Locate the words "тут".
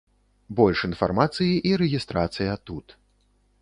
2.71-3.01